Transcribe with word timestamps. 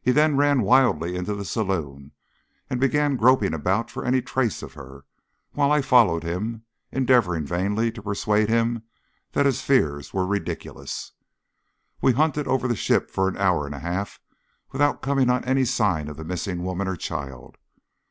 He 0.00 0.10
then 0.10 0.38
ran 0.38 0.62
wildly 0.62 1.14
into 1.16 1.34
the 1.34 1.44
saloon 1.44 2.12
and 2.70 2.80
began 2.80 3.16
groping 3.18 3.52
about 3.52 3.90
for 3.90 4.06
any 4.06 4.22
trace 4.22 4.62
of 4.62 4.72
her, 4.72 5.04
while 5.52 5.70
I 5.70 5.82
followed 5.82 6.22
him, 6.24 6.62
endeavouring 6.90 7.44
vainly 7.44 7.92
to 7.92 8.02
persuade 8.02 8.48
him 8.48 8.84
that 9.32 9.44
his 9.44 9.60
fears 9.60 10.14
were 10.14 10.26
ridiculous. 10.26 11.12
We 12.00 12.12
hunted 12.12 12.48
over 12.48 12.66
the 12.66 12.74
ship 12.74 13.10
for 13.10 13.28
an 13.28 13.36
hour 13.36 13.66
and 13.66 13.74
a 13.74 13.80
half 13.80 14.18
without 14.72 15.02
coming 15.02 15.28
on 15.28 15.44
any 15.44 15.66
sign 15.66 16.08
of 16.08 16.16
the 16.16 16.24
missing 16.24 16.62
woman 16.62 16.88
or 16.88 16.96
child. 16.96 17.58